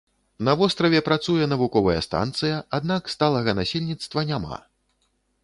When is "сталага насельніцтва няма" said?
3.17-4.57